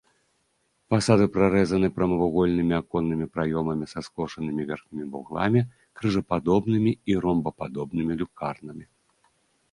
Фасады 0.91 1.25
прарэзаны 1.33 1.87
прамавугольнымі 1.97 2.73
аконнымі 2.81 3.27
праёмамі 3.35 3.85
са 3.91 3.99
скошанымі 4.07 4.63
верхнімі 4.71 5.05
вугламі, 5.17 5.61
крыжападобнымі 5.99 6.91
і 7.13 7.19
ромбападобнымі 7.27 8.13
люкарнамі. 8.23 8.85